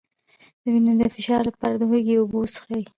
د 0.61 0.63
وینې 0.73 0.93
د 1.01 1.03
فشار 1.15 1.41
لپاره 1.49 1.73
د 1.77 1.81
هوږې 1.89 2.15
اوبه 2.19 2.37
وڅښئ 2.39 2.81